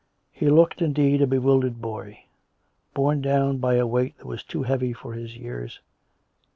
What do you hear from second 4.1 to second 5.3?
that was too heavy for